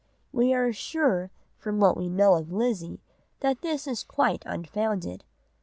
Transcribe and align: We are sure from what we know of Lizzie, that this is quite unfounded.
We 0.31 0.51
are 0.51 0.73
sure 0.73 1.29
from 1.59 1.79
what 1.79 1.95
we 1.95 2.09
know 2.09 2.33
of 2.33 2.51
Lizzie, 2.51 3.03
that 3.41 3.61
this 3.61 3.85
is 3.85 4.03
quite 4.03 4.41
unfounded. 4.47 5.23